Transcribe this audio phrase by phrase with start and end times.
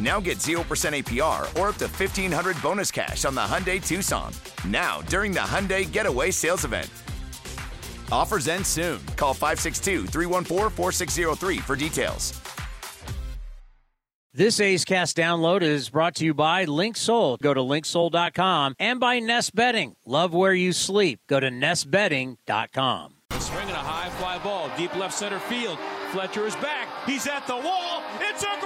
[0.00, 4.32] Now get 0% APR or up to 1500 bonus cash on the Hyundai Tucson.
[4.66, 6.90] Now, during the Hyundai Getaway Sales Event.
[8.10, 9.00] Offers end soon.
[9.16, 12.40] Call 562 314 4603 for details.
[14.36, 17.38] This A's Cast download is brought to you by Linksoul.
[17.40, 19.94] Go to linksoul.com and by Nest Bedding.
[20.04, 21.20] Love where you sleep.
[21.28, 23.14] Go to nestbedding.com.
[23.38, 25.78] Swinging a high fly ball, deep left center field.
[26.10, 26.88] Fletcher is back.
[27.06, 28.02] He's at the wall.
[28.18, 28.63] It's a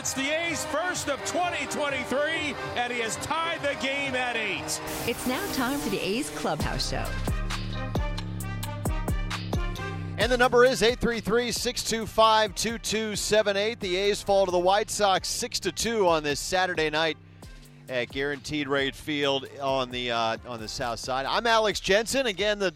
[0.00, 4.80] It's the A's first of 2023, and he has tied the game at eight.
[5.06, 7.04] It's now time for the A's Clubhouse Show.
[10.16, 13.78] And the number is 833 625 2278.
[13.78, 17.18] The A's fall to the White Sox 6 2 on this Saturday night
[17.90, 21.26] at Guaranteed Rate Field on the uh, on the south side.
[21.26, 22.24] I'm Alex Jensen.
[22.24, 22.72] Again, the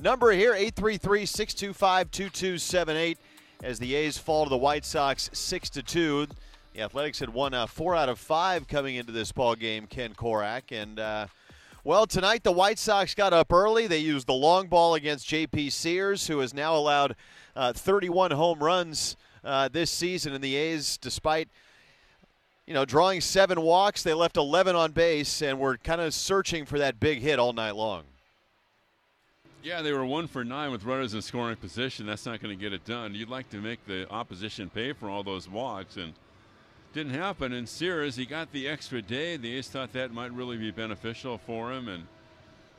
[0.00, 3.18] number here 833 625 2278
[3.64, 6.28] as the A's fall to the White Sox 6 2.
[6.72, 10.14] The Athletics had won uh, four out of five coming into this ball game, Ken
[10.14, 10.70] Korach.
[10.70, 11.26] And, uh,
[11.82, 13.88] well, tonight the White Sox got up early.
[13.88, 15.70] They used the long ball against J.P.
[15.70, 17.16] Sears, who has now allowed
[17.56, 20.32] uh, 31 home runs uh, this season.
[20.32, 21.48] And the A's, despite
[22.66, 26.64] you know, drawing seven walks, they left 11 on base and were kind of searching
[26.64, 28.04] for that big hit all night long.
[29.64, 32.06] Yeah, they were one for nine with runners in scoring position.
[32.06, 33.16] That's not going to get it done.
[33.16, 36.14] You'd like to make the opposition pay for all those walks, and
[36.92, 37.52] didn't happen.
[37.52, 39.36] And Sears, he got the extra day.
[39.36, 41.88] The A's thought that might really be beneficial for him.
[41.88, 42.06] And,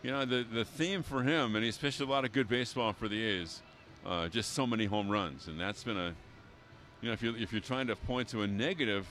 [0.04, 2.94] you know, the, the theme for him, and he's pitched a lot of good baseball
[2.94, 3.62] for the A's,
[4.06, 5.48] uh, just so many home runs.
[5.48, 6.14] And that's been a,
[7.02, 9.08] you know, if, you're, if you're trying to point to a negative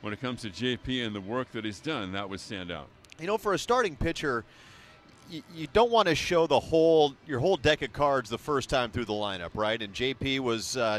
[0.00, 2.88] when it comes to JP and the work that he's done, that would stand out.
[3.20, 4.44] You know, for a starting pitcher,
[5.30, 8.90] you, don't want to show the whole your whole deck of cards the first time
[8.90, 9.80] through the lineup, right?
[9.80, 10.98] And JP was, uh,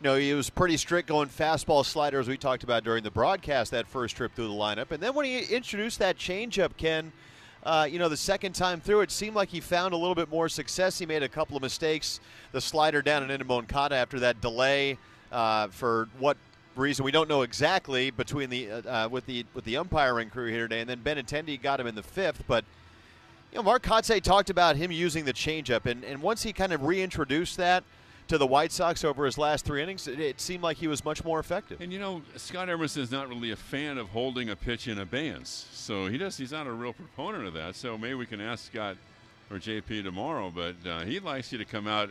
[0.00, 3.10] you know, he was pretty strict going fastball slider as we talked about during the
[3.10, 7.12] broadcast that first trip through the lineup, and then when he introduced that changeup, Ken.
[7.62, 10.28] Uh, you know, the second time through, it seemed like he found a little bit
[10.28, 10.98] more success.
[10.98, 12.20] He made a couple of mistakes.
[12.52, 14.98] The slider down and into Moncada after that delay
[15.32, 16.36] uh, for what
[16.76, 20.68] reason we don't know exactly between the uh, with the with the umpiring crew here
[20.68, 22.44] today, and then Benintendi got him in the fifth.
[22.46, 22.64] But
[23.52, 26.72] you know, Mark Kotsay talked about him using the changeup, and and once he kind
[26.72, 27.84] of reintroduced that
[28.28, 31.04] to the White Sox over his last three innings, it, it seemed like he was
[31.04, 31.80] much more effective.
[31.80, 34.98] And you know, Scott Emerson is not really a fan of holding a pitch in
[34.98, 36.36] abeyance, so he does.
[36.36, 37.76] He's not a real proponent of that.
[37.76, 38.96] So maybe we can ask Scott
[39.50, 42.10] or JP tomorrow, but uh, he likes you to come out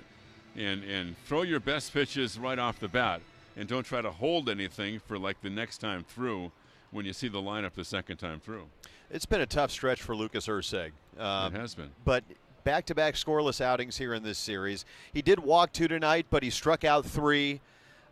[0.56, 3.22] and and throw your best pitches right off the bat
[3.57, 6.51] and don't try to hold anything for like the next time through
[6.91, 8.66] when you see the lineup the second time through.
[9.09, 10.47] It's been a tough stretch for Lucas.
[10.47, 11.90] Um, it has been.
[12.06, 12.24] But
[12.63, 14.85] back-to-back scoreless outings here in this series.
[15.13, 17.62] He did walk two tonight, but he struck out three.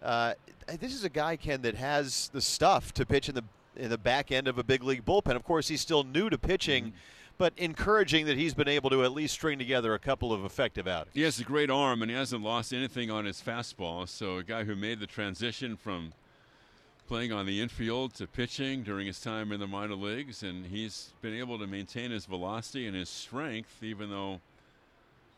[0.02, 0.34] Uh,
[0.80, 3.44] this is a guy, Ken, that has the stuff to pitch in the
[3.78, 5.36] in the back end of a big league bullpen.
[5.36, 6.86] Of course, he's still new to pitching.
[6.88, 6.96] Mm-hmm
[7.42, 10.88] but encouraging that he's been able to at least string together a couple of effective
[10.88, 11.16] outings.
[11.16, 14.08] He has a great arm, and he hasn't lost anything on his fastball.
[14.08, 16.14] So, a guy who made the transition from
[17.12, 21.12] playing on the infield to pitching during his time in the minor leagues, and he's
[21.22, 24.40] been able to maintain his velocity and his strength, even though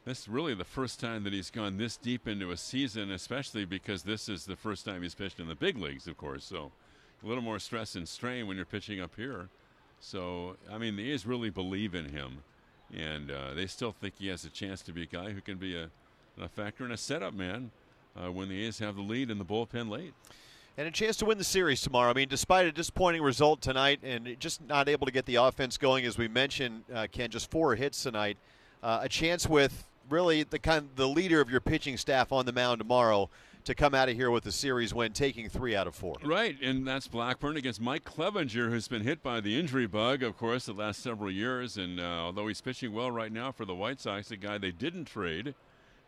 [0.06, 3.66] this is really the first time that he's gone this deep into a season, especially
[3.66, 6.46] because this is the first time he's pitched in the big leagues, of course.
[6.46, 6.72] So,
[7.24, 9.50] a little more stress and strain when you're pitching up here.
[10.00, 12.44] So, I mean, the A's really believe in him,
[12.96, 15.58] and uh, they still think he has a chance to be a guy who can
[15.58, 15.90] be a,
[16.40, 17.72] a factor and a setup man
[18.16, 20.14] uh, when the A's have the lead in the bullpen late.
[20.76, 22.10] And a chance to win the series tomorrow.
[22.10, 25.78] I mean, despite a disappointing result tonight and just not able to get the offense
[25.78, 28.38] going, as we mentioned, uh, Ken, just four hits tonight.
[28.82, 32.48] Uh, a chance with really the kind of the leader of your pitching staff on
[32.48, 33.30] the mound tomorrow
[33.66, 36.16] to come out of here with the series win, taking three out of four.
[36.24, 40.38] Right, and that's Blackburn against Mike Clevinger, who's been hit by the injury bug, of
[40.38, 41.78] course, the last several years.
[41.78, 44.72] And uh, although he's pitching well right now for the White Sox, a guy they
[44.72, 45.54] didn't trade,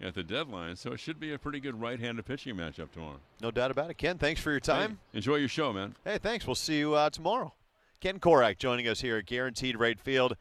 [0.01, 0.75] at the deadline.
[0.75, 3.19] So it should be a pretty good right-handed pitching matchup tomorrow.
[3.41, 3.97] No doubt about it.
[3.97, 4.99] Ken, thanks for your time.
[5.11, 5.95] Hey, enjoy your show, man.
[6.03, 6.45] Hey, thanks.
[6.45, 7.53] We'll see you uh, tomorrow.
[8.01, 10.35] Ken Korach joining us here at Guaranteed Rate Field.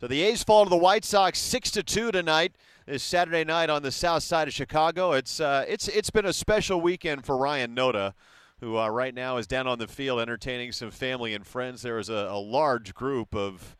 [0.00, 2.52] So the A's fall to the White Sox six to two tonight.
[2.86, 5.12] This Saturday night on the south side of Chicago.
[5.12, 8.12] It's uh, it's it's been a special weekend for Ryan Noda,
[8.60, 11.80] who uh, right now is down on the field entertaining some family and friends.
[11.80, 13.74] There is a, a large group of,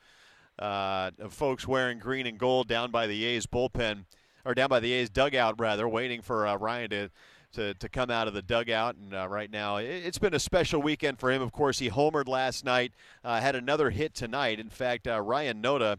[0.58, 4.06] uh, of folks wearing green and gold down by the A's bullpen,
[4.44, 7.10] or down by the A's dugout rather, waiting for uh, Ryan to
[7.54, 8.96] to, to come out of the dugout.
[8.96, 11.40] And uh, right now, it, has been a special weekend for him.
[11.40, 12.92] Of course, he homered last night,
[13.24, 14.60] uh, had another hit tonight.
[14.60, 15.98] In fact, uh, Ryan Noda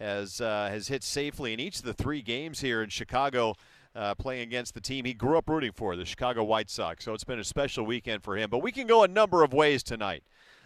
[0.00, 3.54] has uh, has hit safely in each of the three games here in Chicago.
[3.96, 7.04] Uh, playing against the team he grew up rooting for, the Chicago White Sox.
[7.04, 8.50] So it's been a special weekend for him.
[8.50, 10.24] But we can go a number of ways tonight.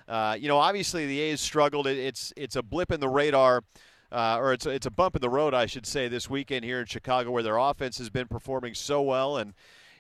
[0.09, 1.87] Uh, you know, obviously the A's struggled.
[1.87, 3.65] It, it's it's a blip in the radar.
[4.11, 6.65] Uh, or it's a, it's a bump in the road, I should say, this weekend
[6.65, 9.53] here in Chicago, where their offense has been performing so well, and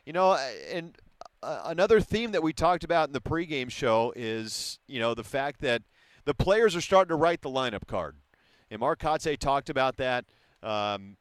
[0.07, 0.35] you know,
[0.73, 0.97] and
[1.43, 5.25] uh, another theme that we talked about in the pregame show is, you know, the
[5.25, 5.83] fact that
[6.25, 8.17] the players are starting to write the lineup card.
[8.71, 10.25] And Mark Kotsay talked about that.
[10.63, 11.17] Um,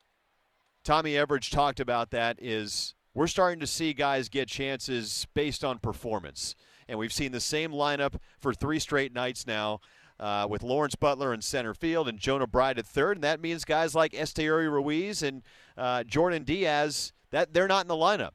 [0.84, 2.38] Tommy Everidge talked about that.
[2.42, 6.56] Is we're starting to see guys get chances based on performance,
[6.88, 9.80] and we've seen the same lineup for three straight nights now.
[10.20, 13.64] Uh, with Lawrence Butler in center field and Jonah Bride at third, and that means
[13.64, 15.44] guys like Esteury Ruiz and
[15.78, 18.32] uh, Jordan Diaz that they're not in the lineup.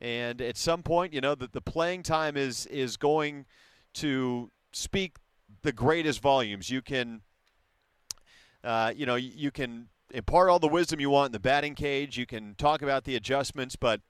[0.00, 3.44] And at some point, you know, that the playing time is is going
[3.94, 5.16] to speak
[5.62, 6.70] the greatest volumes.
[6.70, 7.22] You can,
[8.62, 12.16] uh, you know, you can impart all the wisdom you want in the batting cage.
[12.16, 14.00] You can talk about the adjustments, but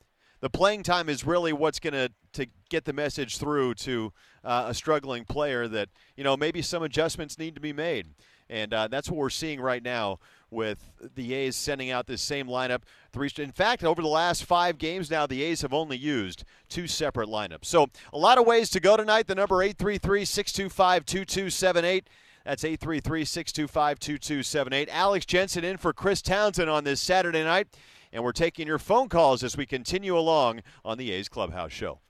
[0.40, 4.12] the playing time is really what's going to to get the message through to
[4.44, 8.08] uh, a struggling player that you know maybe some adjustments need to be made,
[8.48, 10.18] and uh, that's what we're seeing right now
[10.50, 12.82] with the A's sending out this same lineup.
[13.12, 16.86] Three, in fact, over the last five games now, the A's have only used two
[16.86, 17.64] separate lineups.
[17.64, 19.26] So a lot of ways to go tonight.
[19.26, 22.04] The number 833-625-2278.
[22.44, 24.88] That's 833-625-2278.
[24.88, 27.66] Alex Jensen in for Chris Townsend on this Saturday night.
[28.12, 32.00] And we're taking your phone calls as we continue along on the A's Clubhouse Show.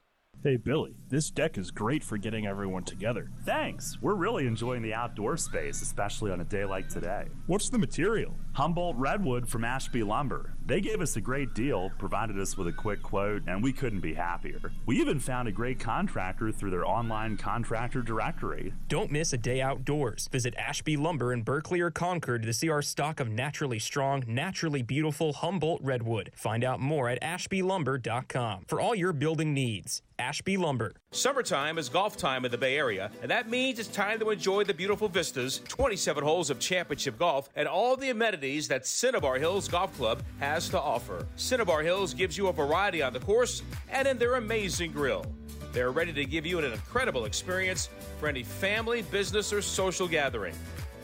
[0.43, 3.31] Hey, Billy, this deck is great for getting everyone together.
[3.45, 3.99] Thanks.
[4.01, 7.25] We're really enjoying the outdoor space, especially on a day like today.
[7.47, 8.35] What's the material?
[8.57, 10.55] Humboldt Redwood from Ashby Lumber.
[10.65, 14.01] They gave us a great deal, provided us with a quick quote, and we couldn't
[14.01, 14.73] be happier.
[14.87, 18.73] We even found a great contractor through their online contractor directory.
[18.89, 20.27] Don't miss a day outdoors.
[20.33, 24.81] Visit Ashby Lumber in Berkeley or Concord to see our stock of naturally strong, naturally
[24.81, 26.31] beautiful Humboldt Redwood.
[26.35, 30.01] Find out more at ashbylumber.com for all your building needs.
[30.19, 30.95] Ashby Lumber.
[31.11, 34.65] Summertime is golf time in the Bay Area, and that means it's time to enjoy
[34.65, 39.69] the beautiful vistas, 27 holes of championship golf, and all the amenities that Cinnabar Hills
[39.69, 41.27] Golf Club has to offer.
[41.37, 45.25] Cinnabar Hills gives you a variety on the course and in their amazing grill.
[45.73, 47.89] They're ready to give you an incredible experience
[48.19, 50.55] for any family, business, or social gathering.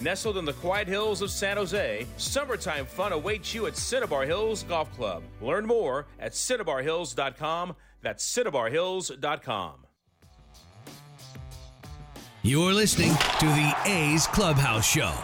[0.01, 4.63] Nestled in the quiet hills of San Jose, summertime fun awaits you at Cinnabar Hills
[4.63, 5.23] Golf Club.
[5.41, 7.77] Learn more at cinnabarhills.com.
[8.03, 9.73] That's cinnabarhills.com.
[12.45, 15.15] You're listening to the A's Clubhouse Show.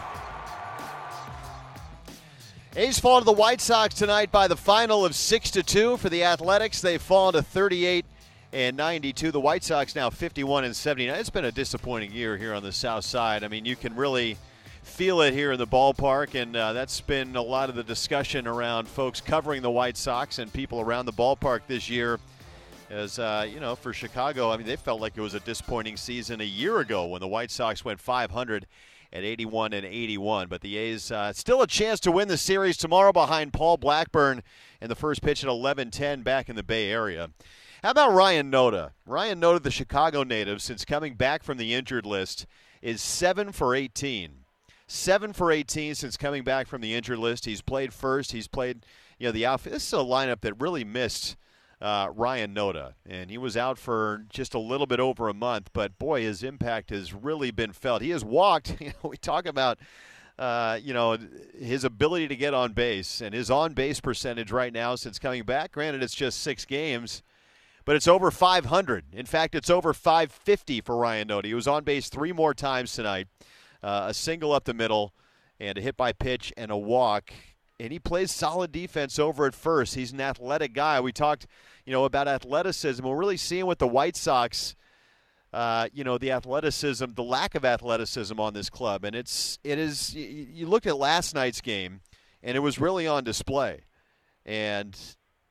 [2.78, 6.08] A's fall to the White Sox tonight by the final of six to two for
[6.08, 6.80] the Athletics.
[6.80, 8.04] They fall to 38
[8.52, 9.32] and 92.
[9.32, 11.18] The White Sox now 51 and 79.
[11.18, 13.42] It's been a disappointing year here on the South Side.
[13.42, 14.38] I mean, you can really
[14.84, 18.46] feel it here in the ballpark, and uh, that's been a lot of the discussion
[18.46, 22.20] around folks covering the White Sox and people around the ballpark this year.
[22.90, 25.96] As uh, you know, for Chicago, I mean, they felt like it was a disappointing
[25.96, 28.68] season a year ago when the White Sox went 500
[29.12, 30.48] at 81 and 81.
[30.48, 34.42] But the A's uh, still a chance to win the series tomorrow behind Paul Blackburn
[34.80, 37.30] in the first pitch at 11:10 back in the Bay Area.
[37.82, 38.90] How about Ryan Noda?
[39.06, 42.46] Ryan Noda, the Chicago native, since coming back from the injured list,
[42.82, 44.44] is seven for 18.
[44.88, 47.44] Seven for 18 since coming back from the injured list.
[47.44, 48.32] He's played first.
[48.32, 48.84] He's played,
[49.18, 49.72] you know, the outfit.
[49.72, 51.36] This is a lineup that really missed
[51.80, 55.70] uh, Ryan Noda, and he was out for just a little bit over a month.
[55.72, 58.02] But boy, his impact has really been felt.
[58.02, 58.76] He has walked.
[58.88, 59.78] You know, we talk about.
[60.38, 61.18] Uh, you know
[61.58, 65.42] his ability to get on base and his on base percentage right now since coming
[65.42, 65.72] back.
[65.72, 67.24] Granted, it's just six games,
[67.84, 69.06] but it's over 500.
[69.12, 71.46] In fact, it's over 550 for Ryan Noda.
[71.46, 73.26] He was on base three more times tonight,
[73.82, 75.12] uh, a single up the middle,
[75.58, 77.32] and a hit by pitch and a walk
[77.80, 79.94] and he plays solid defense over at first.
[79.94, 81.00] He's an athletic guy.
[81.00, 81.46] We talked,
[81.84, 83.04] you know, about athleticism.
[83.04, 84.74] We're really seeing with the White Sox,
[85.52, 89.78] uh, you know, the athleticism, the lack of athleticism on this club, and it's it
[89.78, 90.12] is.
[90.14, 92.00] You, looked at last night's game,
[92.42, 93.82] and it was really on display.
[94.44, 94.98] And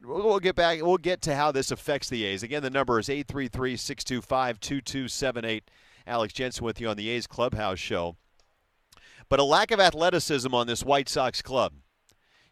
[0.04, 0.82] we'll, we'll get back.
[0.82, 2.44] We'll get to how this affects the A's.
[2.44, 5.62] Again, the number is 833-625-2278.
[6.06, 8.18] Alex Jensen with you on the A's Clubhouse Show.
[9.30, 11.74] But a lack of athleticism on this White Sox club.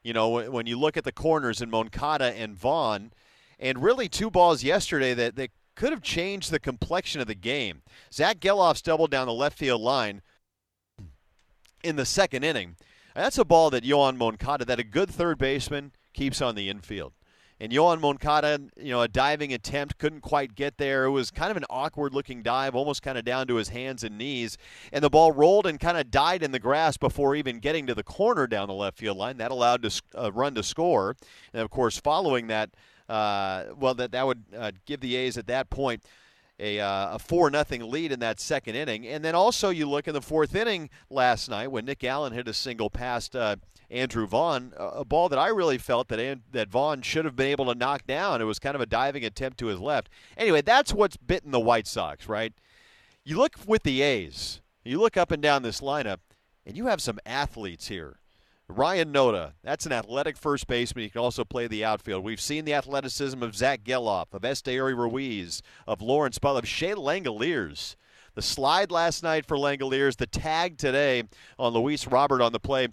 [0.05, 3.11] You know, when you look at the corners in Moncada and Vaughn,
[3.59, 7.81] and really two balls yesterday that, that could have changed the complexion of the game.
[8.13, 10.21] Zach Gelof's double down the left field line
[11.83, 12.75] in the second inning.
[13.15, 17.13] That's a ball that Yoan Moncada, that a good third baseman, keeps on the infield.
[17.59, 21.05] And Yoan Moncada, you know, a diving attempt, couldn't quite get there.
[21.05, 24.03] It was kind of an awkward looking dive, almost kind of down to his hands
[24.03, 24.57] and knees.
[24.91, 27.95] And the ball rolled and kind of died in the grass before even getting to
[27.95, 29.37] the corner down the left field line.
[29.37, 31.15] That allowed to uh, run to score.
[31.53, 32.71] And of course, following that,
[33.07, 36.03] uh, well, that, that would uh, give the A's at that point
[36.59, 39.07] a, uh, a four nothing lead in that second inning.
[39.07, 42.47] And then also you look in the fourth inning last night when Nick Allen hit
[42.47, 43.57] a single past uh,
[43.89, 47.65] Andrew Vaughn, a ball that I really felt that that Vaughn should have been able
[47.65, 48.41] to knock down.
[48.41, 50.09] It was kind of a diving attempt to his left.
[50.37, 52.53] Anyway, that's what's bitten the White Sox, right?
[53.23, 56.19] You look with the A's, you look up and down this lineup,
[56.65, 58.19] and you have some athletes here.
[58.67, 61.03] Ryan Noda, that's an athletic first baseman.
[61.03, 62.23] He can also play the outfield.
[62.23, 66.95] We've seen the athleticism of Zach Gelof, of Esteury Ruiz, of Lawrence Butler, of Shea
[66.95, 67.95] Langeliers.
[68.33, 71.23] The slide last night for Langeliers, the tag today
[71.59, 72.87] on Luis Robert on the play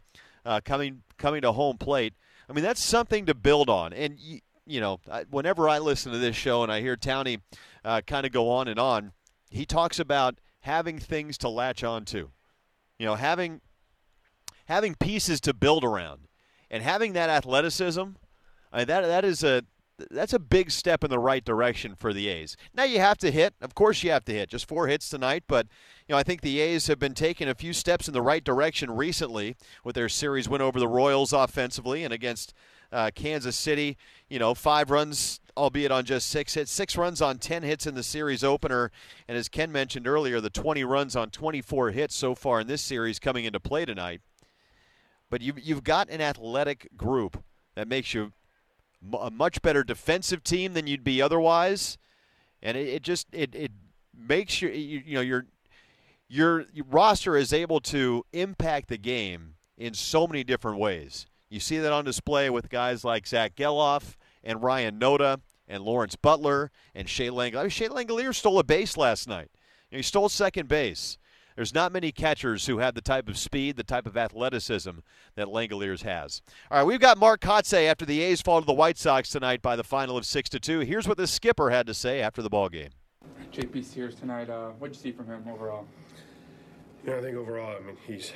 [0.44, 2.14] uh, coming coming to home plate.
[2.48, 3.92] I mean, that's something to build on.
[3.92, 5.00] And you, know,
[5.30, 7.40] whenever I listen to this show and I hear Townie
[7.84, 9.12] uh, kind of go on and on,
[9.50, 12.30] he talks about having things to latch on to.
[12.98, 13.62] You know, having
[14.72, 16.28] having pieces to build around,
[16.70, 18.02] and having that athleticism.
[18.72, 19.64] I mean, that that is a
[20.10, 22.56] that's a big step in the right direction for the A's.
[22.74, 23.54] Now you have to hit.
[23.60, 24.48] Of course you have to hit.
[24.48, 25.66] Just four hits tonight, but
[26.08, 28.42] you know, I think the A's have been taking a few steps in the right
[28.42, 32.54] direction recently with their series win over the Royals offensively and against
[32.90, 33.96] uh, Kansas City.
[34.28, 37.94] You know, five runs, albeit on just six hits, six runs on 10 hits in
[37.94, 38.90] the series opener.
[39.28, 42.82] And as Ken mentioned earlier, the 20 runs on 24 hits so far in this
[42.82, 44.22] series coming into play tonight.
[45.32, 47.42] But you've, you've got an athletic group
[47.74, 48.32] that makes you
[49.18, 51.96] a much better defensive team than you'd be otherwise,
[52.62, 53.72] and it, it just it, it
[54.14, 55.46] makes you, you you know your
[56.28, 61.24] your roster is able to impact the game in so many different ways.
[61.48, 66.14] You see that on display with guys like Zach Gelof and Ryan Noda and Lawrence
[66.14, 67.90] Butler and Shea Langeliers.
[67.90, 69.48] I mean, stole a base last night.
[69.90, 71.16] You know, he stole second base.
[71.56, 74.90] There's not many catchers who have the type of speed, the type of athleticism
[75.34, 76.42] that Langeliers has.
[76.70, 79.62] All right, we've got Mark Kotsay after the A's fall to the White Sox tonight
[79.62, 80.80] by the final of six to two.
[80.80, 82.90] Here's what the skipper had to say after the ball game.
[83.52, 84.48] JP Sears tonight.
[84.48, 85.86] Uh, what did you see from him overall?
[87.06, 88.32] Yeah, I think overall, I mean, he's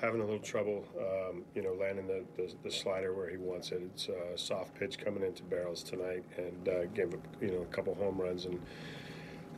[0.00, 3.72] having a little trouble, um, you know, landing the, the, the, slider where he wants
[3.72, 3.82] it.
[3.82, 7.94] It's a soft pitch coming into barrels tonight, and uh, gave you know a couple
[7.94, 8.60] home runs and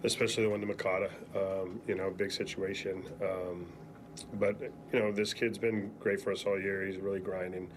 [0.05, 1.11] especially the one to Moncada.
[1.35, 3.05] Um, you know, big situation.
[3.23, 3.67] Um,
[4.35, 4.61] but
[4.93, 6.87] you know, this kid's been great for us all year.
[6.87, 7.69] He's really grinding.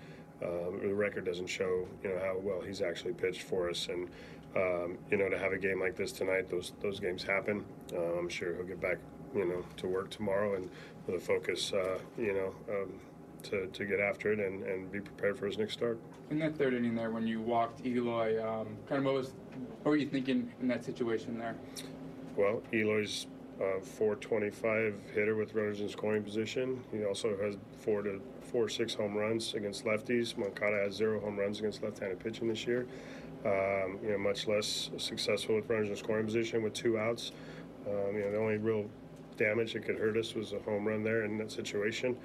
[0.43, 4.09] Um, the record doesn't show you know how well he's actually pitched for us, and
[4.55, 7.63] um, you know to have a game like this tonight, those those games happen.
[7.93, 8.97] Uh, I'm sure he'll get back
[9.35, 10.69] you know to work tomorrow and
[11.07, 12.99] with a focus uh, you know um,
[13.43, 15.99] to, to get after it and, and be prepared for his next start.
[16.29, 19.33] In that third inning there, when you walked Eloy, um, kind of what was
[19.83, 21.55] what were you thinking in that situation there?
[22.35, 23.27] Well, Eloy's
[23.59, 26.83] a 425 hitter with runners in scoring position.
[26.91, 30.35] He also has four to four six home runs against lefties.
[30.37, 32.87] Moncada has zero home runs against left-handed pitching this year.
[33.45, 37.31] Um, you know, much less successful with runners in scoring position with two outs.
[37.85, 38.89] Um, you know, the only real
[39.37, 42.17] damage that could hurt us was a home run there in that situation,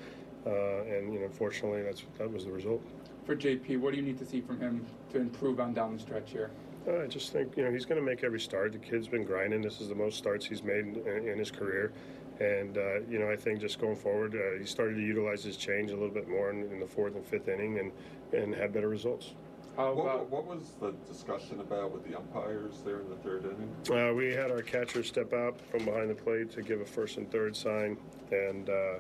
[0.46, 2.82] uh, and you know, fortunately, that's that was the result.
[3.24, 6.00] For JP, what do you need to see from him to improve on down the
[6.00, 6.50] stretch here?
[6.88, 8.72] I just think you know he's going to make every start.
[8.72, 9.62] The kid's been grinding.
[9.62, 11.92] This is the most starts he's made in, in his career,
[12.40, 15.56] and uh, you know I think just going forward, uh, he started to utilize his
[15.56, 17.92] change a little bit more in, in the fourth and fifth inning, and
[18.32, 19.34] and had better results.
[19.76, 23.70] What, what, was the discussion about with the umpires there in the third inning?
[23.88, 27.16] Uh, we had our catcher step out from behind the plate to give a first
[27.16, 27.96] and third sign,
[28.32, 28.94] and uh,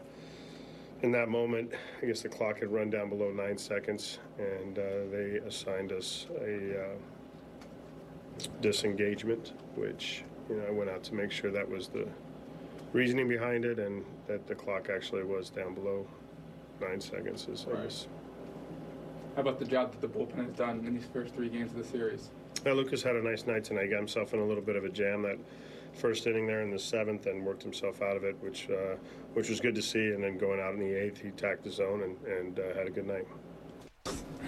[1.02, 4.82] in that moment, I guess the clock had run down below nine seconds, and uh,
[5.10, 6.94] they assigned us a uh,
[8.60, 12.06] disengagement, which you know I went out to make sure that was the
[12.92, 16.06] reasoning behind it, and that the clock actually was down below
[16.80, 17.46] nine seconds.
[17.48, 17.78] Is right.
[17.78, 18.06] I guess.
[19.34, 21.78] How about the job that the bullpen has done in these first three games of
[21.78, 22.30] the series?
[22.66, 23.90] Yeah, Lucas had a nice night tonight.
[23.90, 25.38] Got himself in a little bit of a jam that
[25.92, 28.96] first inning there in the seventh, and worked himself out of it, which uh,
[29.34, 30.08] which was good to see.
[30.08, 32.86] And then going out in the eighth, he tacked the zone and and uh, had
[32.86, 33.26] a good night.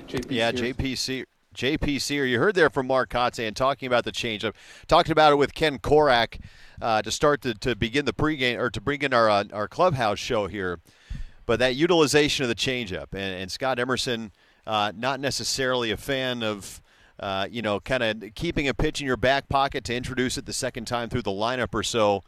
[0.08, 0.98] JP yeah, JP
[1.54, 4.54] JP Sear, you heard there from Mark Kotsay talking about the changeup.
[4.86, 6.38] Talked about it with Ken Korach
[6.80, 10.18] uh, to start to, to begin the pregame or to begin our uh, our clubhouse
[10.18, 10.78] show here.
[11.46, 14.30] But that utilization of the changeup and, and Scott Emerson,
[14.66, 16.80] uh, not necessarily a fan of.
[17.18, 20.46] Uh, you know, kind of keeping a pitch in your back pocket to introduce it
[20.46, 22.22] the second time through the lineup or so.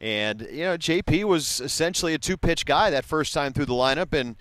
[0.00, 3.72] And, you know, JP was essentially a two pitch guy that first time through the
[3.72, 4.12] lineup.
[4.12, 4.36] And,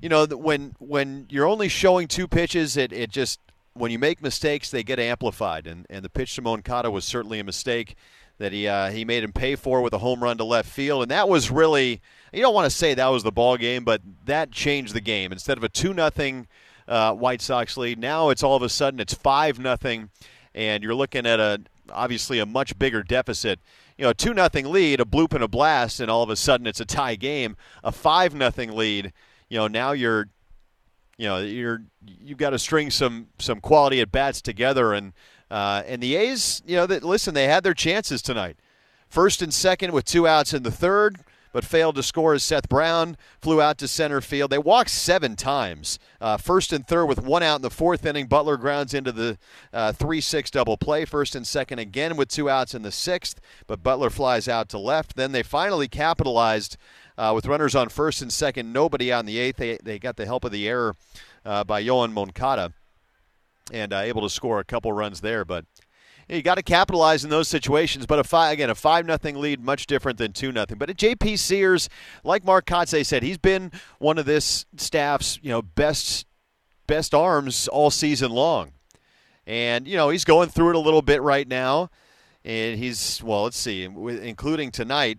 [0.00, 3.40] you know, when when you're only showing two pitches, it, it just,
[3.76, 5.66] when you make mistakes, they get amplified.
[5.66, 7.96] And, and the pitch to Moncada was certainly a mistake
[8.38, 11.02] that he uh, he made him pay for with a home run to left field.
[11.02, 12.00] And that was really,
[12.32, 15.32] you don't want to say that was the ball game, but that changed the game.
[15.32, 16.46] Instead of a 2 nothing
[16.86, 20.10] uh, White Sox lead, now it's all of a sudden it's 5 nothing,
[20.54, 23.60] and you're looking at a obviously a much bigger deficit
[23.96, 26.66] you know, two nothing lead, a bloop and a blast, and all of a sudden
[26.66, 27.56] it's a tie game.
[27.82, 29.12] A five nothing lead,
[29.48, 30.28] you know, now you're,
[31.18, 31.82] you know, you're
[32.22, 35.12] you've got to string some some quality at bats together, and
[35.50, 38.56] uh, and the A's, you know, that listen, they had their chances tonight.
[39.08, 41.18] First and second with two outs in the third
[41.56, 44.50] but failed to score as Seth Brown flew out to center field.
[44.50, 45.98] They walked seven times.
[46.20, 48.26] Uh, first and third with one out in the fourth inning.
[48.26, 49.38] Butler grounds into the
[49.72, 51.06] uh, 3 6 double play.
[51.06, 54.78] First and second again with two outs in the sixth, but Butler flies out to
[54.78, 55.16] left.
[55.16, 56.76] Then they finally capitalized
[57.18, 59.56] uh, with runners on first and second, nobody on the eighth.
[59.56, 60.94] They, they got the help of the error
[61.44, 62.72] uh, by Yoan Moncada
[63.72, 65.44] and uh, able to score a couple runs there.
[65.44, 65.64] But
[66.28, 68.06] you got to capitalize in those situations.
[68.06, 70.78] But a five, again, a five nothing lead, much different than two nothing.
[70.78, 71.88] But at JP Sears,
[72.24, 76.26] like Mark Kotsay said, he's been one of this staff's you know best
[76.86, 78.72] best arms all season long,
[79.46, 81.90] and you know he's going through it a little bit right now.
[82.44, 85.18] And he's well, let's see, including tonight.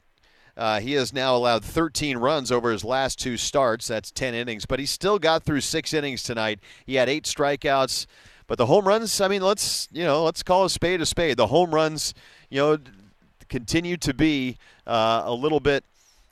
[0.57, 3.87] Uh, he has now allowed 13 runs over his last two starts.
[3.87, 6.59] That's 10 innings, but he still got through six innings tonight.
[6.85, 8.07] He had eight strikeouts.
[8.47, 11.37] But the home runs, I mean, let's you know, let's call a spade a spade.
[11.37, 12.13] The home runs,
[12.49, 12.77] you know,
[13.49, 15.83] continue to be uh, a little bit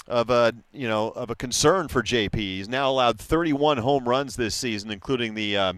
[0.07, 2.35] of a you know of a concern for JP.
[2.35, 5.73] He's now allowed 31 home runs this season, including the uh,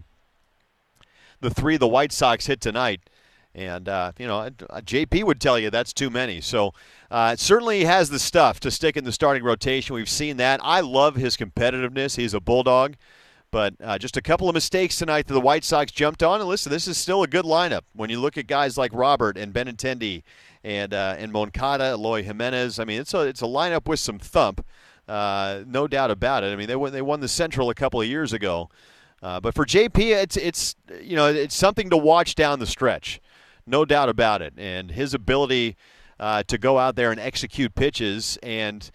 [1.42, 3.02] the three the White Sox hit tonight.
[3.58, 6.42] And uh, you know, JP would tell you that's too many.
[6.42, 6.74] So
[7.10, 9.96] uh, certainly has the stuff to stick in the starting rotation.
[9.96, 10.60] We've seen that.
[10.64, 12.18] I love his competitiveness.
[12.18, 12.96] He's a bulldog.
[13.50, 16.40] But uh, just a couple of mistakes tonight that the White Sox jumped on.
[16.40, 17.82] And listen, this is still a good lineup.
[17.94, 20.22] When you look at guys like Robert and Benintendi
[20.64, 24.20] and uh, and Moncada, Eloy Jimenez, I mean, it's a it's a lineup with some
[24.20, 24.64] thump,
[25.08, 26.54] uh, no doubt about it.
[26.54, 28.70] I mean, they won they won the Central a couple of years ago.
[29.24, 33.20] Uh, but for JP, it's it's you know it's something to watch down the stretch,
[33.68, 34.54] no doubt about it.
[34.58, 35.76] And his ability
[36.20, 38.90] uh, to go out there and execute pitches and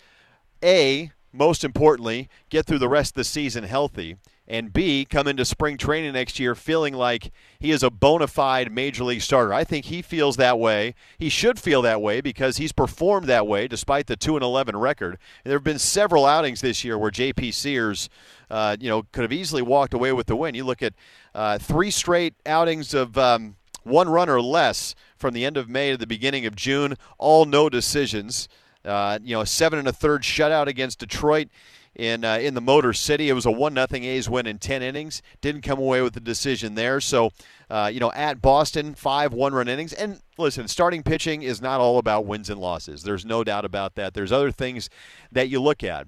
[0.62, 4.16] a most importantly get through the rest of the season healthy
[4.48, 7.30] and B, come into spring training next year feeling like
[7.60, 9.54] he is a bona fide major league starter.
[9.54, 10.94] I think he feels that way.
[11.16, 14.76] He should feel that way because he's performed that way despite the 2 and 11
[14.76, 15.18] record.
[15.44, 18.10] And there have been several outings this year where JP Sears,
[18.50, 20.54] uh, you know, could have easily walked away with the win.
[20.54, 20.94] You look at
[21.34, 25.90] uh, three straight outings of um, one run or less from the end of May
[25.92, 28.48] to the beginning of June, all no decisions.
[28.84, 31.48] Uh, you know, seven and a third shutout against Detroit
[31.94, 33.28] in uh, in the Motor City.
[33.28, 35.22] It was a one nothing A's win in ten innings.
[35.40, 37.00] Didn't come away with the decision there.
[37.00, 37.32] So,
[37.70, 39.92] uh, you know, at Boston, five one run innings.
[39.92, 43.02] And listen, starting pitching is not all about wins and losses.
[43.02, 44.14] There's no doubt about that.
[44.14, 44.88] There's other things
[45.30, 46.06] that you look at.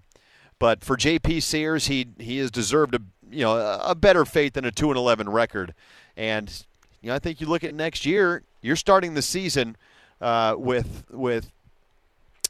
[0.59, 1.41] But for J.P.
[1.41, 4.99] Sears, he he has deserved a you know a better fate than a two and
[4.99, 5.75] eleven record.
[6.17, 6.65] And
[7.05, 8.43] you know, I think you look at next year.
[8.63, 9.77] You're starting the season
[10.23, 11.53] uh, with with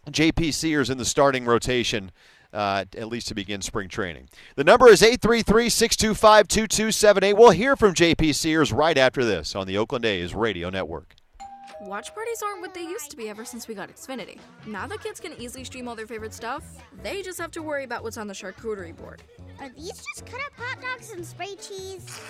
[0.08, 0.52] J.P.
[0.52, 2.12] Sears in the starting rotation
[2.52, 4.28] uh, at least to begin spring training.
[4.54, 7.32] The number is 833 625 2278.
[7.32, 11.16] We'll hear from JP Sears right after this on the Oakland A's Radio Network.
[11.80, 14.38] Watch parties aren't what they used to be ever since we got Xfinity.
[14.66, 16.62] Now the kids can easily stream all their favorite stuff.
[17.02, 19.20] They just have to worry about what's on the charcuterie board.
[19.60, 22.20] Are these just cut up hot dogs and spray cheese?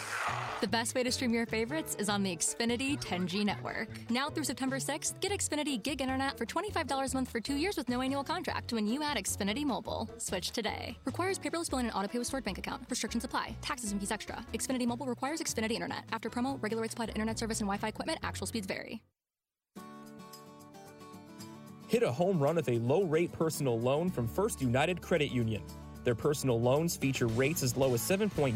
[0.61, 3.89] The best way to stream your favorites is on the Xfinity 10G network.
[4.11, 7.77] Now through September 6th, get Xfinity Gig Internet for $25 a month for two years
[7.77, 10.09] with no annual contract when you add Xfinity Mobile.
[10.19, 10.97] Switch today.
[11.05, 12.83] Requires paperless billing and autopay with stored bank account.
[12.89, 13.57] Restrictions apply.
[13.63, 14.45] Taxes and fees extra.
[14.53, 16.05] Xfinity Mobile requires Xfinity Internet.
[16.13, 18.19] After promo, regular rates apply to internet service and Wi-Fi equipment.
[18.23, 19.03] Actual speeds vary.
[21.89, 25.63] Hit a home run with a low rate personal loan from First United Credit Union.
[26.05, 28.55] Their personal loans feature rates as low as 7.99%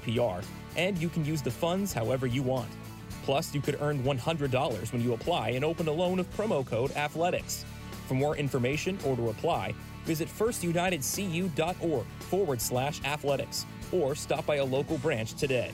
[0.00, 0.44] APR,
[0.76, 2.68] and you can use the funds however you want.
[3.22, 6.90] Plus, you could earn $100 when you apply and open a loan with promo code
[6.92, 7.64] ATHLETICS.
[8.08, 14.64] For more information or to apply, visit firstunitedcu.org forward slash athletics or stop by a
[14.64, 15.70] local branch today.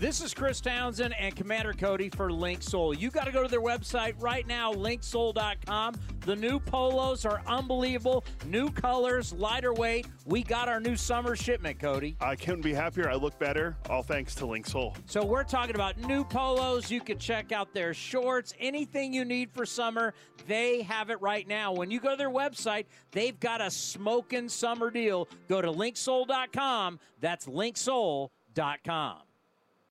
[0.00, 2.98] This is Chris Townsend and Commander Cody for Linksoul.
[2.98, 5.94] You got to go to their website right now, linksoul.com.
[6.26, 8.24] The new polos are unbelievable.
[8.44, 10.08] New colors, lighter weight.
[10.26, 12.16] We got our new summer shipment, Cody.
[12.20, 13.08] I couldn't be happier.
[13.08, 14.96] I look better, all thanks to Linksoul.
[15.06, 16.90] So we're talking about new polos.
[16.90, 20.12] You can check out their shorts, anything you need for summer.
[20.48, 21.72] They have it right now.
[21.72, 25.28] When you go to their website, they've got a smoking summer deal.
[25.48, 26.98] Go to linksoul.com.
[27.20, 29.18] That's linksoul.com.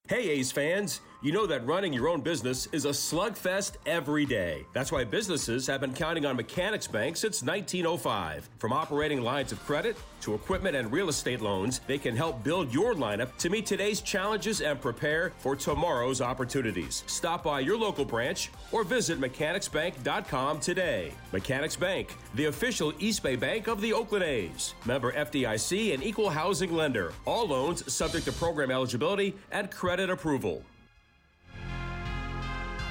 [0.10, 1.00] Hey, A's fans.
[1.22, 4.66] You know that running your own business is a slugfest every day.
[4.74, 8.50] That's why businesses have been counting on Mechanics Bank since 1905.
[8.60, 12.74] From operating lines of credit to equipment and real estate loans, they can help build
[12.74, 17.04] your lineup to meet today's challenges and prepare for tomorrow's opportunities.
[17.08, 21.12] Stop by your local branch or visit mechanicsbank.com today.
[21.32, 24.74] Mechanics Bank, the official East Bay Bank of the Oakland A's.
[24.86, 27.14] Member FDIC and equal housing lender.
[27.26, 30.64] All loans subject to program eligibility and credit approval.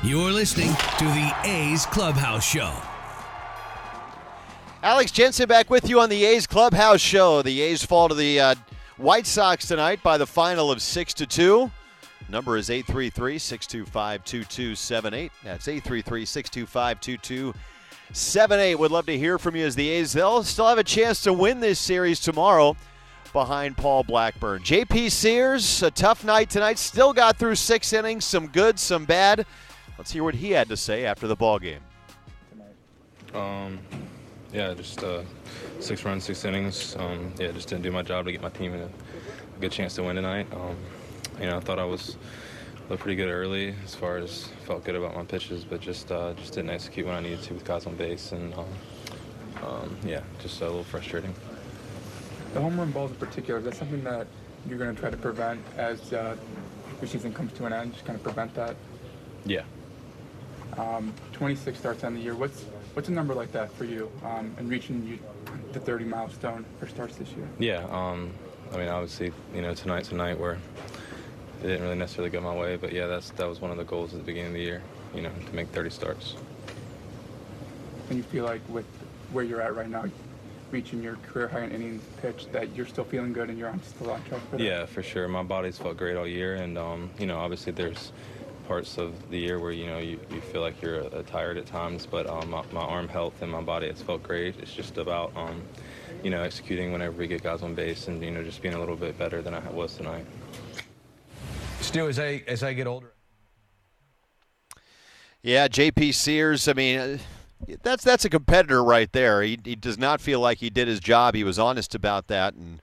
[0.03, 2.92] You're listening to the A's Clubhouse Show.
[4.83, 7.41] Alex Jensen back with you on the A's Clubhouse Show.
[7.41, 8.55] The A's fall to the uh,
[8.97, 11.71] White Sox tonight by the final of 6 to 2.
[12.29, 15.31] Number is 833 625 2278.
[15.45, 18.75] That's 833 625 2278.
[18.75, 20.15] Would love to hear from you as the A's.
[20.15, 22.77] They'll still have a chance to win this series tomorrow
[23.33, 24.63] behind Paul Blackburn.
[24.63, 26.79] JP Sears, a tough night tonight.
[26.79, 29.47] Still got through six innings, some good, some bad.
[29.97, 31.83] Let's hear what he had to say after the ball game.
[33.33, 33.79] Um,
[34.53, 35.23] yeah, just uh,
[35.81, 36.97] six runs, six innings.
[36.97, 38.91] Um, yeah, just didn't do my job to get my team a, a
[39.61, 40.47] good chance to win tonight.
[40.53, 40.77] Um,
[41.41, 42.17] you know, I thought I was
[42.89, 46.35] looked pretty good early as far as felt good about my pitches, but just uh,
[46.35, 48.67] just didn't execute when I needed to with guys on base, and um,
[49.63, 51.35] um, yeah, just a little frustrating.
[52.53, 54.27] The home run balls in particular, is that something that
[54.69, 56.37] you're going to try to prevent as uh,
[57.01, 57.95] your season comes to an end?
[57.95, 58.77] Just kind of prevent that?
[59.47, 59.63] Yeah.
[60.77, 62.35] Um, 26 starts on the year.
[62.35, 65.19] What's what's a number like that for you um, and reaching you,
[65.73, 67.49] the 30 milestone for starts this year?
[67.59, 67.87] Yeah.
[67.91, 68.33] Um,
[68.73, 70.59] I mean, obviously, you know, tonight's a night where
[71.63, 73.85] it didn't really necessarily go my way, but yeah, that's that was one of the
[73.85, 74.83] goals at the beginning of the year.
[75.15, 76.37] You know, to make 30 starts.
[78.09, 78.87] And you feel like with
[79.31, 80.07] where you're at right now,
[80.71, 83.83] reaching your career high in innings pitch, that you're still feeling good and you're on,
[83.83, 84.65] still on track for that?
[84.65, 85.29] Yeah, for sure.
[85.29, 88.13] My body's felt great all year, and um, you know, obviously there's
[88.67, 91.67] parts of the year where you know you, you feel like you're uh, tired at
[91.67, 94.57] times, but um, my, my, arm health and my body has felt great.
[94.59, 95.63] It's just about um,
[96.23, 98.79] you know executing whenever we get guys on base, and you know just being a
[98.79, 100.27] little bit better than I was tonight.
[101.81, 103.13] Stu, as I as I get older.
[105.43, 106.69] Yeah, JP Sears.
[106.69, 107.19] I mean, uh,
[107.83, 109.43] that's that's a competitor right there.
[109.43, 111.35] He, he does not feel like he did his job.
[111.35, 112.81] He was honest about that, and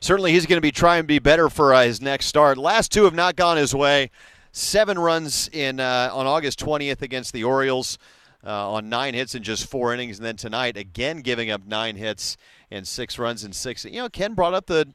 [0.00, 2.56] certainly he's going to be trying to be better for uh, his next start.
[2.58, 4.10] Last two have not gone his way.
[4.52, 7.98] Seven runs in uh, on August 20th against the Orioles
[8.44, 11.96] uh, on nine hits in just four innings, and then tonight again giving up nine
[11.96, 12.36] hits
[12.70, 13.84] and six runs in six.
[13.84, 14.92] You know, Ken brought up the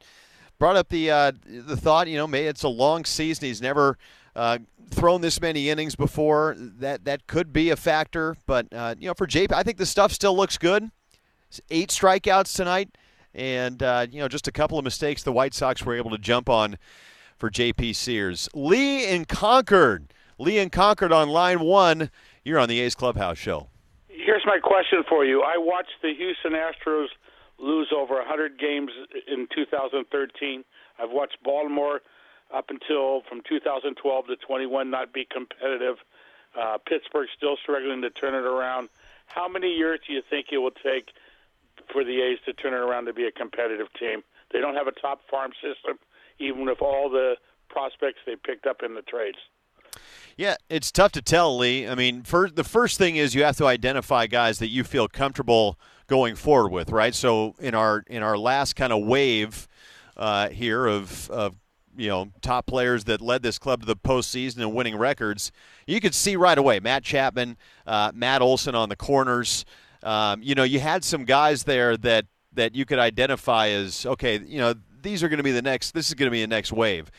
[0.58, 2.08] brought up the uh, the thought.
[2.08, 3.46] You know, it's a long season.
[3.46, 3.98] He's never
[4.34, 4.58] uh,
[4.90, 6.54] thrown this many innings before.
[6.58, 9.86] That that could be a factor, but uh, you know, for JP, I think the
[9.86, 10.90] stuff still looks good.
[11.70, 12.90] Eight strikeouts tonight,
[13.34, 16.18] and uh, you know, just a couple of mistakes the White Sox were able to
[16.18, 16.76] jump on
[17.36, 18.48] for JP Sears.
[18.54, 20.12] Lee in Concord.
[20.38, 22.10] Lee in Concord on line one.
[22.44, 23.68] You're on the A's Clubhouse Show.
[24.08, 25.42] Here's my question for you.
[25.42, 27.08] I watched the Houston Astros
[27.58, 28.90] lose over 100 games
[29.26, 30.64] in 2013.
[30.98, 32.00] I've watched Baltimore
[32.54, 35.96] up until from 2012 to 21 not be competitive.
[36.58, 38.88] Uh, Pittsburgh still struggling to turn it around.
[39.26, 41.10] How many years do you think it will take
[41.92, 44.22] for the A's to turn it around to be a competitive team?
[44.52, 45.98] They don't have a top farm system
[46.38, 47.34] even with all the
[47.68, 49.38] prospects they picked up in the trades.
[50.36, 51.88] Yeah, it's tough to tell, Lee.
[51.88, 55.08] I mean, for, the first thing is you have to identify guys that you feel
[55.08, 57.14] comfortable going forward with, right?
[57.14, 59.66] So in our in our last kind of wave
[60.16, 61.56] uh, here of, of
[61.96, 65.52] you know top players that led this club to the postseason and winning records,
[65.86, 69.64] you could see right away Matt Chapman, uh, Matt Olson on the corners.
[70.02, 74.38] Um, you know, you had some guys there that that you could identify as okay.
[74.38, 74.74] You know,
[75.06, 75.92] these are going to be the next.
[75.92, 77.10] This is going to be the next wave,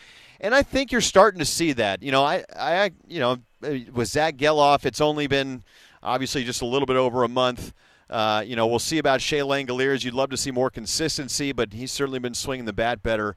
[0.41, 2.04] and I think you're starting to see that.
[2.04, 5.63] You know, I, I, you know, with Zach Gelof, it's only been
[6.04, 7.73] obviously just a little bit over a month.
[8.10, 10.04] Uh, you know, we'll see about Shea Langeliers.
[10.04, 13.36] You'd love to see more consistency, but he's certainly been swinging the bat better.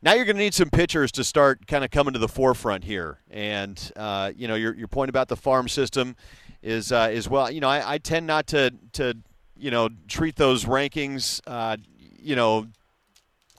[0.00, 2.84] Now you're going to need some pitchers to start kind of coming to the forefront
[2.84, 6.16] here, and uh, you know your your point about the farm system
[6.62, 7.50] is uh, is well.
[7.50, 9.16] You know, I, I tend not to to
[9.56, 11.76] you know treat those rankings uh,
[12.20, 12.66] you know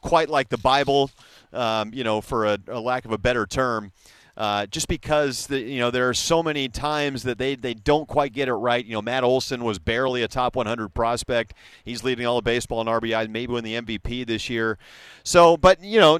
[0.03, 1.09] quite like the Bible,
[1.51, 3.91] um, you know, for a, a lack of a better term.
[4.35, 8.07] Uh, just because the, you know there are so many times that they, they don't
[8.07, 8.83] quite get it right.
[8.83, 11.53] You know, Matt Olson was barely a top 100 prospect.
[11.83, 14.79] He's leading all of baseball in RBI, maybe win the MVP this year.
[15.23, 16.19] So, but you know,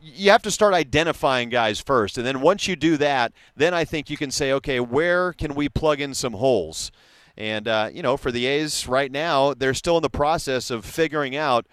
[0.00, 3.84] you have to start identifying guys first, and then once you do that, then I
[3.84, 6.90] think you can say, okay, where can we plug in some holes?
[7.36, 10.86] And uh, you know, for the A's right now, they're still in the process of
[10.86, 11.66] figuring out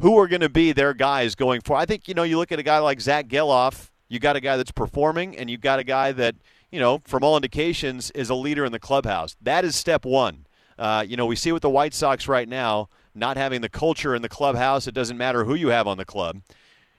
[0.00, 1.80] who are going to be their guys going forward.
[1.80, 4.40] I think you know, you look at a guy like Zach Gelof you got a
[4.40, 6.34] guy that's performing, and you've got a guy that,
[6.70, 9.36] you know, from all indications, is a leader in the clubhouse.
[9.40, 10.44] That is step one.
[10.78, 14.14] Uh, you know, we see with the White Sox right now, not having the culture
[14.14, 16.42] in the clubhouse, it doesn't matter who you have on the club.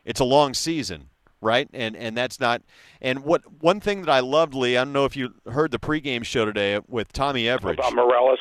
[0.03, 1.69] It's a long season, right?
[1.71, 2.63] And and that's not.
[2.99, 5.79] And what one thing that I loved, Lee, I don't know if you heard the
[5.79, 8.39] pregame show today with Tommy Everidge about Morales.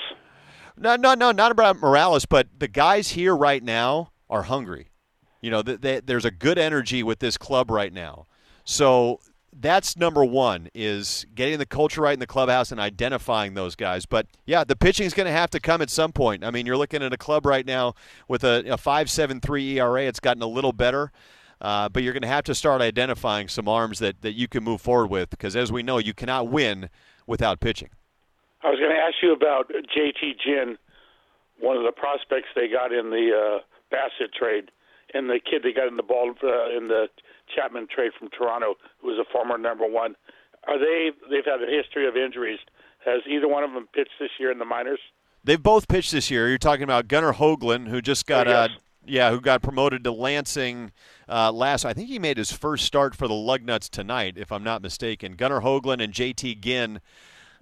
[0.78, 4.88] No, no, no, not about Morales, but the guys here right now are hungry.
[5.42, 8.26] You know, th- th- there's a good energy with this club right now.
[8.64, 9.20] So
[9.52, 14.06] that's number one is getting the culture right in the clubhouse and identifying those guys.
[14.06, 16.44] But yeah, the pitching is going to have to come at some point.
[16.44, 17.94] I mean, you're looking at a club right now
[18.26, 20.04] with a, a 5.73 ERA.
[20.04, 21.12] It's gotten a little better.
[21.60, 24.64] Uh, but you're going to have to start identifying some arms that, that you can
[24.64, 26.90] move forward with because, as we know, you cannot win
[27.26, 27.90] without pitching.
[28.64, 30.76] I was going to ask you about JT Ginn,
[31.60, 33.58] one of the prospects they got in the uh,
[33.92, 34.70] Bassitt trade,
[35.14, 37.06] and the kid they got in the ball uh, in the
[37.54, 40.14] Chapman trade from Toronto, who was a former number one.
[40.66, 41.10] Are they?
[41.30, 42.60] They've had a history of injuries.
[43.04, 45.00] Has either one of them pitched this year in the minors?
[45.44, 46.48] They've both pitched this year.
[46.48, 48.70] You're talking about Gunnar Hoglund, who just got Oh, yes.
[48.70, 48.74] uh,
[49.04, 50.92] yeah, who got promoted to Lansing
[51.28, 51.84] uh, last.
[51.84, 55.32] I think he made his first start for the Lugnuts tonight, if I'm not mistaken.
[55.32, 57.00] Gunnar Hoglund and JT Ginn,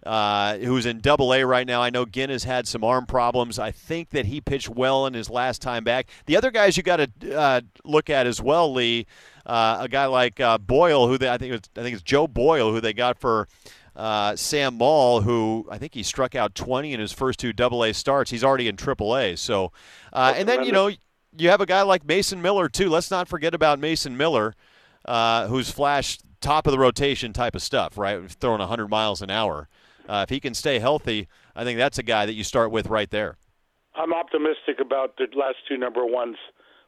[0.04, 1.82] uh, who's in Double A right now.
[1.82, 3.58] I know Ginn has had some arm problems.
[3.58, 6.08] I think that he pitched well in his last time back.
[6.26, 9.06] The other guys you got to uh, look at as well, Lee.
[9.46, 12.26] Uh, a guy like uh, Boyle, who they, I think was, I think it's Joe
[12.26, 13.48] Boyle, who they got for
[13.96, 17.84] uh, Sam Moll, who I think he struck out 20 in his first two Double
[17.84, 18.30] A starts.
[18.30, 19.36] He's already in Triple A.
[19.36, 19.72] So,
[20.12, 20.90] uh, and then you know
[21.36, 22.88] you have a guy like Mason Miller too.
[22.88, 24.54] Let's not forget about Mason Miller,
[25.04, 28.30] uh, who's flashed top of the rotation type of stuff, right?
[28.30, 29.68] Throwing 100 miles an hour.
[30.08, 32.88] Uh, if he can stay healthy, I think that's a guy that you start with
[32.88, 33.38] right there.
[33.94, 36.36] I'm optimistic about the last two number ones,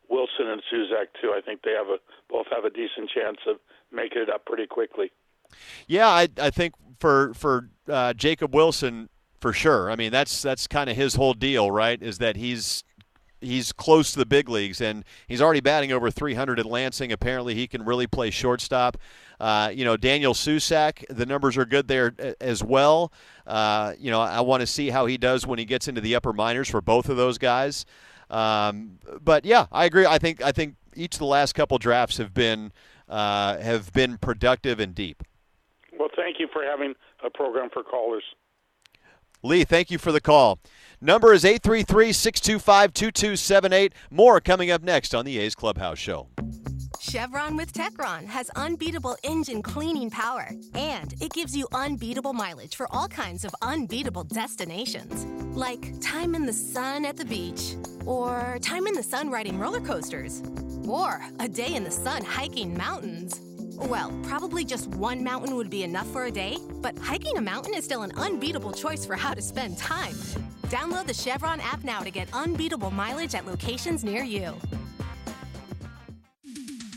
[0.09, 1.33] Wilson and Susac too.
[1.37, 1.98] I think they have a
[2.31, 3.57] both have a decent chance of
[3.92, 5.11] making it up pretty quickly.
[5.87, 9.09] Yeah, I, I think for for uh, Jacob Wilson
[9.40, 9.90] for sure.
[9.90, 12.01] I mean, that's that's kind of his whole deal, right?
[12.01, 12.85] Is that he's
[13.42, 17.12] he's close to the big leagues and he's already batting over 300 at Lansing.
[17.12, 18.96] Apparently, he can really play shortstop.
[19.40, 23.12] Uh, you know, Daniel Susac, the numbers are good there uh, as well.
[23.46, 26.14] Uh, you know, I want to see how he does when he gets into the
[26.14, 27.85] upper minors for both of those guys.
[28.31, 30.07] Um, but yeah, I agree.
[30.07, 32.72] I think I think each of the last couple drafts have been
[33.09, 35.22] uh, have been productive and deep.
[35.98, 38.24] Well, thank you for having a program for callers.
[39.42, 40.61] Lee, thank you for the call.
[41.00, 43.92] Number is 833 625 2278.
[44.11, 46.28] More coming up next on the A's Clubhouse Show.
[47.00, 52.87] Chevron with Techron has unbeatable engine cleaning power, and it gives you unbeatable mileage for
[52.92, 55.26] all kinds of unbeatable destinations.
[55.57, 57.74] Like time in the sun at the beach,
[58.07, 60.40] or time in the sun riding roller coasters,
[60.87, 63.40] or a day in the sun hiking mountains.
[63.88, 67.74] Well, probably just one mountain would be enough for a day, but hiking a mountain
[67.74, 70.14] is still an unbeatable choice for how to spend time.
[70.68, 74.54] Download the Chevron app now to get unbeatable mileage at locations near you.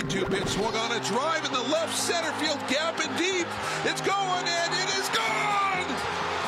[0.00, 3.46] 3 2 pitch swung on a drive in the left center field gap and deep.
[3.84, 5.88] It's going and it is gone!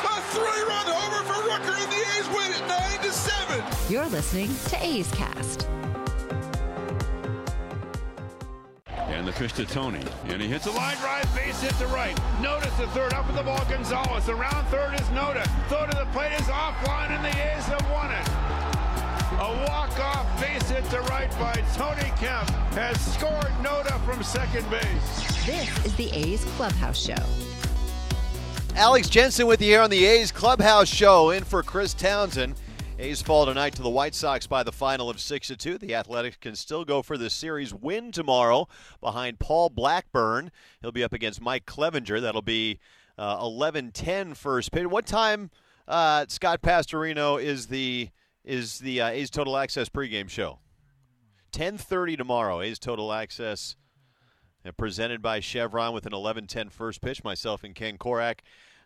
[0.05, 3.63] A three run homer for Rooker and the A's win it 9 to 7.
[3.91, 5.67] You're listening to A's Cast.
[8.87, 10.03] And the pitch to Tony.
[10.27, 12.15] And he hits a line drive, base hit to right.
[12.43, 14.29] Notice the third up at the ball, Gonzalez.
[14.29, 15.43] Around third is Noda.
[15.69, 18.48] Throw to the plate is offline, and the A's have won it.
[19.41, 25.45] A walk-off base hit to right by Tony Kemp has scored Noda from second base.
[25.45, 27.15] This is the A's Clubhouse Show.
[28.75, 32.55] Alex Jensen with you here on the A's Clubhouse Show, in for Chris Townsend.
[32.97, 35.77] A's fall tonight to the White Sox by the final of 6 to 2.
[35.77, 38.67] The Athletics can still go for the series win tomorrow
[38.99, 40.51] behind Paul Blackburn.
[40.81, 42.21] He'll be up against Mike Clevinger.
[42.21, 42.77] That'll be
[43.17, 44.87] uh, 11-10 first pitch.
[44.87, 45.49] What time,
[45.87, 48.09] uh, Scott Pastorino, is the
[48.43, 50.59] is the uh, A's Total Access pregame show?
[51.51, 52.61] 10:30 tomorrow.
[52.61, 53.75] A's Total Access
[54.65, 57.23] uh, presented by Chevron with an 11-10 first pitch.
[57.23, 58.39] Myself and Ken Korach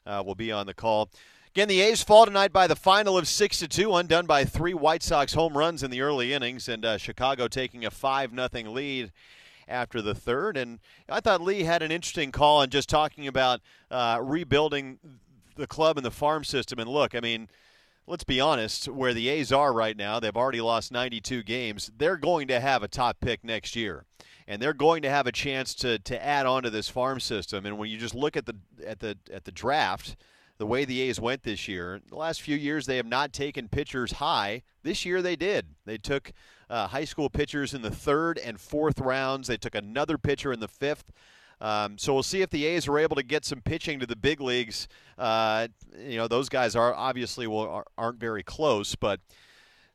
[0.06, 1.10] uh, will be on the call.
[1.56, 4.74] Again, the A's fall tonight by the final of six to two, undone by three
[4.74, 8.74] White Sox home runs in the early innings, and uh, Chicago taking a five nothing
[8.74, 9.12] lead
[9.68, 10.58] after the third.
[10.58, 13.62] And I thought Lee had an interesting call on just talking about
[13.92, 14.98] uh, rebuilding
[15.56, 16.80] the club and the farm system.
[16.80, 17.50] And look, I mean,
[18.08, 21.92] let's be honest, where the A's are right now, they've already lost 92 games.
[21.98, 24.06] They're going to have a top pick next year.
[24.48, 27.66] And they're going to have a chance to, to add on to this farm system.
[27.66, 30.18] And when you just look at the at the at the draft,
[30.58, 32.02] the way the A's went this year.
[32.08, 34.64] The last few years, they have not taken pitchers high.
[34.84, 35.68] This year, they did.
[35.86, 36.34] They took
[36.70, 39.48] uh, high school pitchers in the third and fourth rounds.
[39.48, 41.12] They took another pitcher in the fifth.
[41.62, 44.16] Um, so we'll see if the A's are able to get some pitching to the
[44.16, 44.88] big leagues.
[45.18, 49.20] Uh, you know, those guys are obviously will, aren't very close, but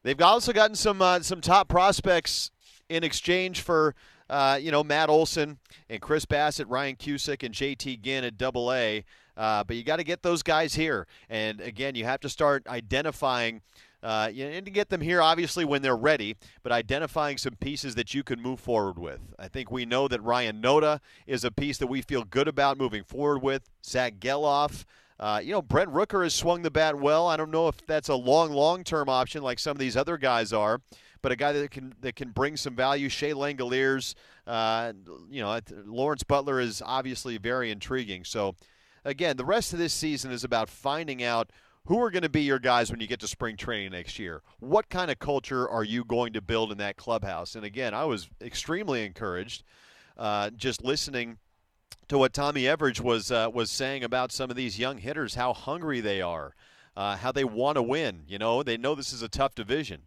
[0.02, 2.50] they've also gotten some uh, some top prospects
[2.88, 3.94] in exchange for
[4.30, 5.58] uh, you know Matt Olson
[5.90, 7.98] and Chris Bassitt, Ryan Cusick, and J.T.
[7.98, 9.04] Ginn at Double A.
[9.36, 11.06] Uh, but you got to get those guys here.
[11.30, 13.62] And again, you have to start identifying.
[14.02, 18.14] Uh, need to get them here, obviously, when they're ready, but identifying some pieces that
[18.14, 19.20] you can move forward with.
[19.38, 22.78] I think we know that Ryan Noda is a piece that we feel good about
[22.78, 23.68] moving forward with.
[23.84, 24.84] Zach Gelof.
[25.20, 27.26] Uh, you know, Brent Rooker has swung the bat well.
[27.26, 30.52] I don't know if that's a long, long-term option like some of these other guys
[30.52, 30.80] are,
[31.22, 33.08] but a guy that can that can bring some value.
[33.08, 34.14] Shea Langeliers,
[34.46, 34.92] uh,
[35.28, 38.22] you know, Lawrence Butler is obviously very intriguing.
[38.22, 38.54] So
[39.04, 41.50] again, the rest of this season is about finding out
[41.88, 44.42] who are going to be your guys when you get to spring training next year.
[44.60, 47.54] What kind of culture are you going to build in that clubhouse?
[47.54, 49.62] And again, I was extremely encouraged
[50.18, 51.38] uh, just listening
[52.08, 55.54] to what Tommy Everidge was uh, was saying about some of these young hitters, how
[55.54, 56.54] hungry they are,
[56.94, 58.22] uh, how they want to win.
[58.26, 60.02] You know, they know this is a tough division,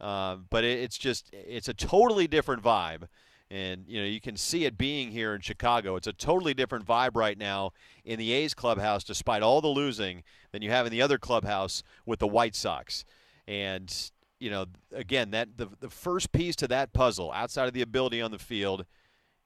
[0.00, 3.08] uh, but it, it's just it's a totally different vibe
[3.54, 5.94] and you know you can see it being here in Chicago.
[5.94, 7.70] It's a totally different vibe right now
[8.04, 11.84] in the A's clubhouse, despite all the losing, than you have in the other clubhouse
[12.04, 13.04] with the White Sox.
[13.46, 13.94] And
[14.40, 18.20] you know, again, that the the first piece to that puzzle, outside of the ability
[18.20, 18.86] on the field,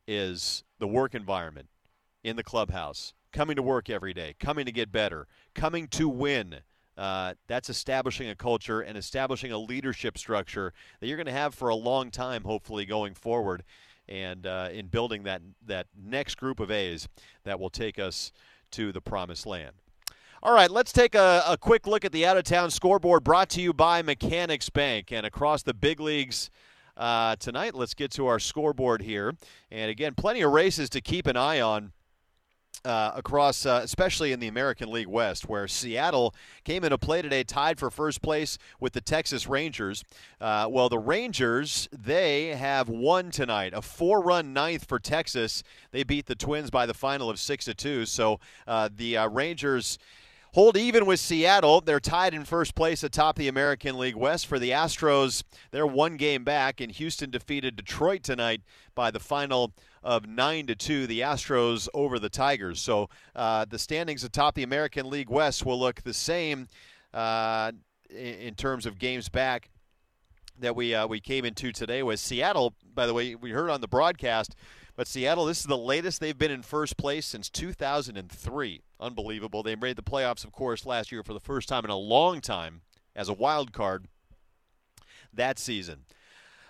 [0.06, 1.68] is the work environment
[2.24, 3.12] in the clubhouse.
[3.30, 6.60] Coming to work every day, coming to get better, coming to win.
[6.96, 11.54] Uh, that's establishing a culture and establishing a leadership structure that you're going to have
[11.54, 13.62] for a long time, hopefully, going forward
[14.08, 17.08] and uh, in building that that next group of A's
[17.44, 18.32] that will take us
[18.72, 19.72] to the promised land.
[20.42, 23.48] All right, let's take a, a quick look at the out of town scoreboard brought
[23.50, 26.48] to you by Mechanics Bank and across the big leagues.
[26.96, 29.34] Uh, tonight, let's get to our scoreboard here.
[29.70, 31.92] And again, plenty of races to keep an eye on
[32.84, 37.44] uh, across, uh, especially in the American League West, where Seattle came into play today,
[37.44, 40.04] tied for first place with the Texas Rangers.
[40.40, 45.62] Uh, well, the Rangers they have won tonight, a four-run ninth for Texas.
[45.90, 48.06] They beat the Twins by the final of six to two.
[48.06, 49.98] So uh, the uh, Rangers
[50.54, 51.80] hold even with Seattle.
[51.80, 54.46] They're tied in first place atop the American League West.
[54.46, 58.62] For the Astros, they're one game back, and Houston defeated Detroit tonight
[58.94, 59.72] by the final
[60.02, 61.06] of nine to two.
[61.06, 62.80] The Astros over the Tigers.
[62.80, 66.68] So uh, the standings atop the American League West will look the same
[67.12, 67.72] uh,
[68.10, 69.70] in terms of games back
[70.60, 72.74] that we uh, we came into today was Seattle.
[72.94, 74.54] By the way, we heard on the broadcast,
[74.96, 75.44] but Seattle.
[75.44, 78.82] This is the latest they've been in first place since 2003.
[79.00, 79.62] Unbelievable.
[79.62, 82.40] They made the playoffs, of course, last year for the first time in a long
[82.40, 82.80] time
[83.14, 84.06] as a wild card
[85.32, 86.04] that season.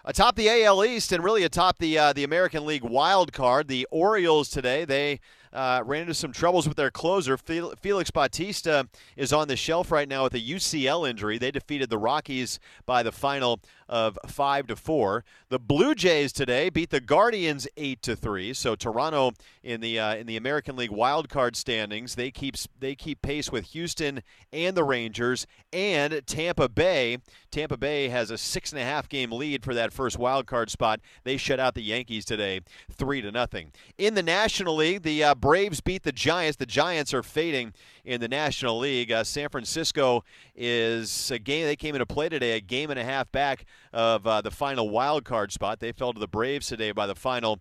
[0.08, 3.86] Atop the AL East and really atop the uh, the American League wild card, the
[3.90, 5.20] Orioles today they
[5.52, 7.36] uh, ran into some troubles with their closer.
[7.36, 8.88] Felix Bautista
[9.18, 11.36] is on the shelf right now with a UCL injury.
[11.36, 15.24] They defeated the Rockies by the final of five to four.
[15.48, 18.52] The Blue Jays today beat the Guardians eight to three.
[18.52, 19.32] So Toronto
[19.62, 23.50] in the uh, in the American League wild card standings, they keep they keep pace
[23.50, 24.22] with Houston
[24.52, 27.18] and the Rangers and Tampa Bay.
[27.50, 30.70] Tampa Bay has a six and a half game lead for that first wild card
[30.70, 31.00] spot.
[31.24, 32.60] They shut out the Yankees today,
[32.90, 33.72] three to nothing.
[33.96, 36.56] In the National League, the uh, Braves beat the Giants.
[36.56, 37.72] The Giants are fading
[38.08, 39.12] in the National League.
[39.12, 40.24] Uh, San Francisco
[40.56, 44.26] is a game they came into play today, a game and a half back of
[44.26, 45.78] uh, the final wild card spot.
[45.78, 47.60] They fell to the Braves today by the final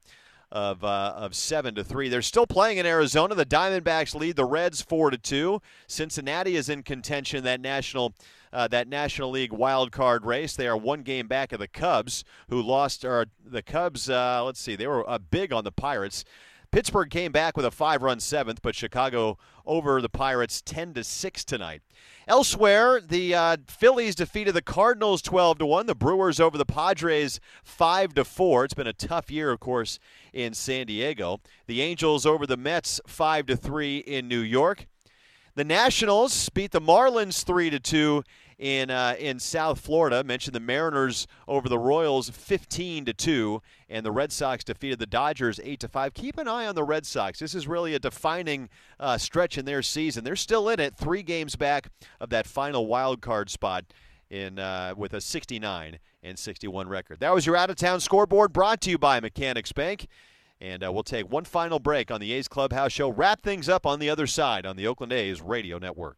[0.50, 2.08] of uh, of seven to three.
[2.08, 3.36] They're still playing in Arizona.
[3.36, 5.62] The Diamondbacks lead the Reds four to two.
[5.88, 8.14] Cincinnati is in contention that national
[8.54, 10.56] uh, that National League wild card race.
[10.56, 13.04] They are one game back of the Cubs, who lost.
[13.04, 16.24] Or the Cubs, uh, let's see, they were uh, big on the Pirates.
[16.70, 19.38] Pittsburgh came back with a five-run seventh, but Chicago
[19.68, 21.82] over the Pirates 10 to six tonight.
[22.28, 25.86] Elsewhere, the uh, Phillies defeated the Cardinals 12 to 1.
[25.86, 28.66] The Brewers over the Padres 5 to 4.
[28.66, 30.00] It's been a tough year, of course,
[30.34, 31.40] in San Diego.
[31.68, 34.88] The Angels over the Mets 5 to 3 in New York.
[35.56, 38.24] The Nationals beat the Marlins 3 to 2
[38.60, 40.24] in uh, in South Florida.
[40.24, 45.06] Mentioned the Mariners over the Royals 15 to 2 and the Red Sox defeated the
[45.06, 46.14] Dodgers 8 to 5.
[46.14, 47.40] Keep an eye on the Red Sox.
[47.40, 50.24] This is really a defining uh, stretch in their season.
[50.24, 51.90] They're still in it, 3 games back
[52.20, 53.86] of that final wild card spot
[54.30, 57.20] in uh, with a 69 and 61 record.
[57.20, 60.08] That was your out of town scoreboard brought to you by Mechanics Bank.
[60.60, 63.10] And uh, we'll take one final break on the A's Clubhouse Show.
[63.10, 66.18] Wrap things up on the other side on the Oakland A's Radio Network.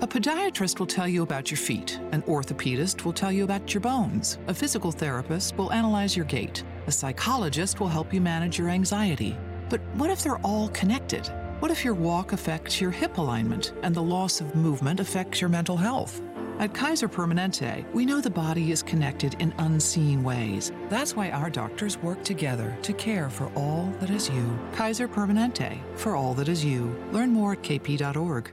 [0.00, 3.80] A podiatrist will tell you about your feet, an orthopedist will tell you about your
[3.80, 8.68] bones, a physical therapist will analyze your gait, a psychologist will help you manage your
[8.68, 9.36] anxiety.
[9.68, 11.26] But what if they're all connected?
[11.58, 15.50] What if your walk affects your hip alignment and the loss of movement affects your
[15.50, 16.22] mental health?
[16.60, 20.70] At Kaiser Permanente, we know the body is connected in unseen ways.
[20.88, 24.56] That's why our doctors work together to care for all that is you.
[24.74, 26.96] Kaiser Permanente, for all that is you.
[27.10, 28.52] Learn more at kp.org.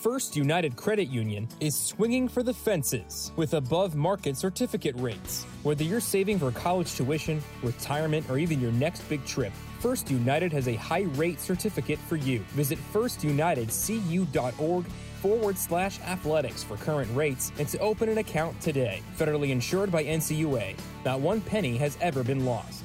[0.00, 5.44] First United Credit Union is swinging for the fences with above market certificate rates.
[5.62, 10.54] Whether you're saving for college tuition, retirement, or even your next big trip, First United
[10.54, 12.38] has a high rate certificate for you.
[12.54, 14.86] Visit firstunitedcu.org
[15.20, 19.02] forward slash athletics for current rates and to open an account today.
[19.18, 20.78] Federally insured by NCUA.
[21.04, 22.84] Not one penny has ever been lost.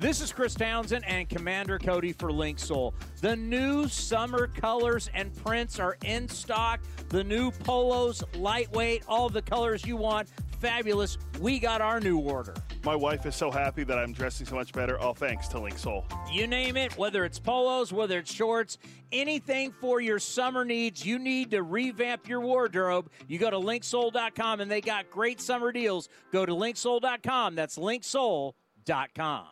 [0.00, 2.94] This is Chris Townsend and Commander Cody for Linksoul.
[3.20, 6.80] The new summer colors and prints are in stock.
[7.10, 10.30] The new polos, lightweight, all the colors you want.
[10.58, 11.18] Fabulous.
[11.38, 12.54] We got our new order.
[12.82, 16.04] My wife is so happy that I'm dressing so much better, all thanks to Linksoul.
[16.32, 18.78] You name it, whether it's polos, whether it's shorts,
[19.12, 23.10] anything for your summer needs, you need to revamp your wardrobe.
[23.28, 26.08] You go to linksoul.com and they got great summer deals.
[26.32, 27.54] Go to linksoul.com.
[27.54, 29.46] That's linksoul.com.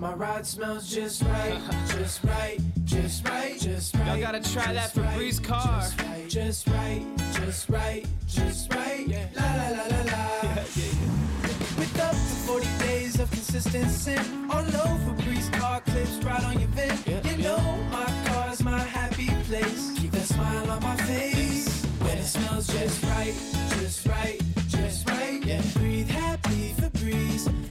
[0.00, 4.06] My ride smells just right, just right, just right, just right.
[4.06, 5.86] Y'all gotta try that Febreze car.
[6.26, 9.06] Just right, just right, just right.
[9.36, 10.54] La la la la la.
[11.76, 14.16] With up to 40 days of consistency,
[14.48, 17.06] all over Febreze car clips right on your vent.
[17.06, 17.58] You know
[17.92, 19.92] my car's my happy place.
[19.98, 23.34] Keep that smile on my face when it smells just right,
[23.78, 25.42] just right, just right.
[25.74, 27.69] Breathe happy Febreze.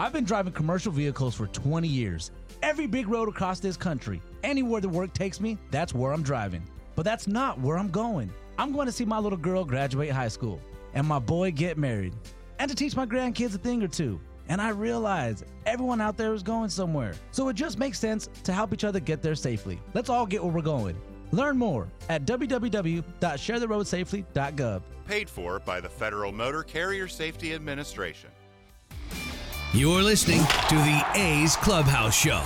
[0.00, 2.30] I've been driving commercial vehicles for 20 years.
[2.62, 6.66] Every big road across this country, anywhere the work takes me, that's where I'm driving.
[6.96, 8.32] But that's not where I'm going.
[8.56, 10.58] I'm going to see my little girl graduate high school
[10.94, 12.14] and my boy get married
[12.58, 14.18] and to teach my grandkids a thing or two.
[14.48, 17.12] And I realize everyone out there is going somewhere.
[17.30, 19.78] So it just makes sense to help each other get there safely.
[19.92, 20.96] Let's all get where we're going.
[21.30, 24.82] Learn more at www.sharetheroadsafely.gov.
[25.04, 28.30] Paid for by the Federal Motor Carrier Safety Administration.
[29.72, 32.42] You're listening to the A's Clubhouse Show.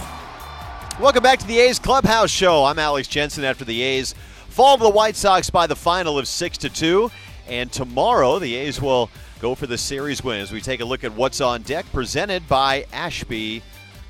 [1.02, 2.64] Welcome back to the A's Clubhouse Show.
[2.64, 4.14] I'm Alex Jensen after the A's
[4.50, 7.10] fall to the White Sox by the final of 6 to 2.
[7.48, 9.08] And tomorrow, the A's will
[9.40, 12.46] go for the series win as we take a look at what's on deck, presented
[12.46, 13.62] by Ashby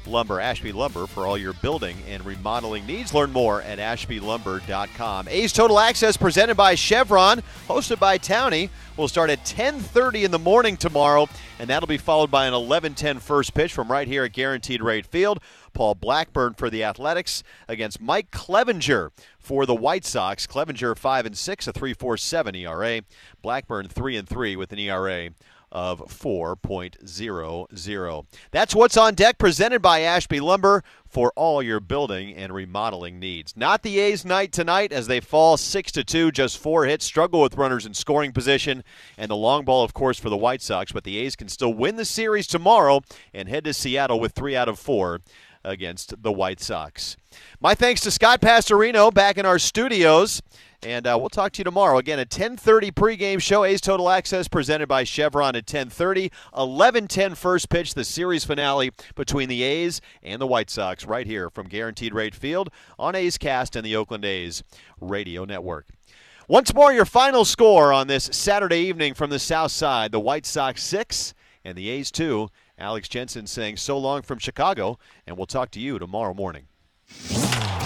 [0.06, 0.40] Lumber.
[0.40, 3.14] Ashby Lumber for all your building and remodeling needs.
[3.14, 5.28] Learn more at ashbylumber.com.
[5.28, 8.70] A's Total Access presented by Chevron, hosted by Townie.
[8.96, 11.28] will start at 10:30 in the morning tomorrow,
[11.58, 15.06] and that'll be followed by an 11:10 first pitch from right here at Guaranteed Rate
[15.06, 15.40] Field.
[15.72, 20.46] Paul Blackburn for the Athletics against Mike Clevinger for the White Sox.
[20.46, 23.02] Clevinger 5 and 6, a 3.47 ERA.
[23.42, 25.30] Blackburn 3 and 3 with an ERA
[25.74, 28.26] of 4.00.
[28.52, 33.56] That's what's on deck presented by Ashby Lumber for all your building and remodeling needs.
[33.56, 37.40] Not the A's night tonight as they fall 6 to 2, just 4 hits, struggle
[37.40, 38.84] with runners in scoring position
[39.18, 41.74] and the long ball of course for the White Sox, but the A's can still
[41.74, 43.02] win the series tomorrow
[43.32, 45.20] and head to Seattle with 3 out of 4
[45.64, 47.16] against the White Sox.
[47.60, 50.42] My thanks to Scott Pastorino back in our studios.
[50.84, 51.96] And uh, we'll talk to you tomorrow.
[51.96, 53.64] Again, a 10.30 pregame show.
[53.64, 56.30] A's Total Access presented by Chevron at 10.30.
[56.52, 61.48] 11.10 first pitch, the series finale between the A's and the White Sox right here
[61.48, 62.68] from Guaranteed Rate Field
[62.98, 64.62] on A's Cast and the Oakland A's
[65.00, 65.86] Radio Network.
[66.48, 70.12] Once more, your final score on this Saturday evening from the South Side.
[70.12, 71.32] The White Sox 6
[71.64, 72.50] and the A's 2.
[72.76, 76.66] Alex Jensen saying so long from Chicago, and we'll talk to you tomorrow morning.